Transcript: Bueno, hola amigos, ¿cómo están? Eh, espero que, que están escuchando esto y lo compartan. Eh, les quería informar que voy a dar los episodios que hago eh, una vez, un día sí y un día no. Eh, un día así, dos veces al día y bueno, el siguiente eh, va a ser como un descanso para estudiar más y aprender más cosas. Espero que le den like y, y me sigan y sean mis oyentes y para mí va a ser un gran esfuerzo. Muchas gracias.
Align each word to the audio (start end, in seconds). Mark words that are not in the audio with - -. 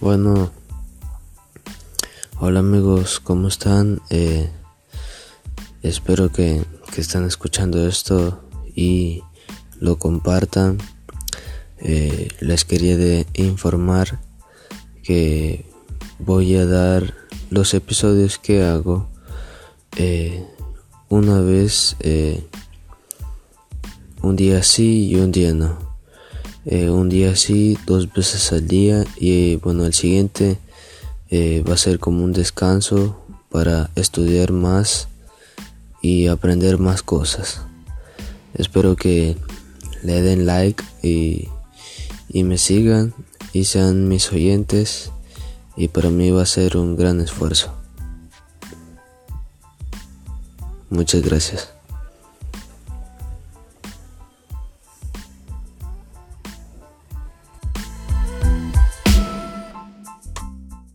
Bueno, 0.00 0.52
hola 2.38 2.60
amigos, 2.60 3.18
¿cómo 3.18 3.48
están? 3.48 4.00
Eh, 4.10 4.48
espero 5.82 6.30
que, 6.30 6.62
que 6.94 7.00
están 7.00 7.24
escuchando 7.24 7.84
esto 7.84 8.40
y 8.76 9.24
lo 9.80 9.98
compartan. 9.98 10.78
Eh, 11.80 12.28
les 12.38 12.64
quería 12.64 13.26
informar 13.34 14.20
que 15.02 15.66
voy 16.20 16.54
a 16.54 16.64
dar 16.64 17.14
los 17.50 17.74
episodios 17.74 18.38
que 18.38 18.62
hago 18.62 19.08
eh, 19.96 20.46
una 21.08 21.40
vez, 21.40 21.96
un 24.22 24.36
día 24.36 24.62
sí 24.62 25.08
y 25.08 25.16
un 25.16 25.32
día 25.32 25.52
no. 25.52 25.87
Eh, 26.70 26.90
un 26.90 27.08
día 27.08 27.30
así, 27.30 27.78
dos 27.86 28.12
veces 28.12 28.52
al 28.52 28.68
día 28.68 29.02
y 29.16 29.56
bueno, 29.56 29.86
el 29.86 29.94
siguiente 29.94 30.58
eh, 31.30 31.64
va 31.66 31.72
a 31.72 31.78
ser 31.78 31.98
como 31.98 32.22
un 32.22 32.34
descanso 32.34 33.24
para 33.48 33.88
estudiar 33.94 34.52
más 34.52 35.08
y 36.02 36.26
aprender 36.26 36.76
más 36.76 37.02
cosas. 37.02 37.62
Espero 38.52 38.96
que 38.96 39.38
le 40.02 40.20
den 40.20 40.44
like 40.44 40.84
y, 41.02 41.48
y 42.28 42.44
me 42.44 42.58
sigan 42.58 43.14
y 43.54 43.64
sean 43.64 44.06
mis 44.06 44.30
oyentes 44.30 45.10
y 45.74 45.88
para 45.88 46.10
mí 46.10 46.30
va 46.30 46.42
a 46.42 46.46
ser 46.46 46.76
un 46.76 46.96
gran 46.96 47.22
esfuerzo. 47.22 47.72
Muchas 50.90 51.22
gracias. 51.22 51.77